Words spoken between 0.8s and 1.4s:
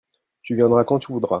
quand tu voudras.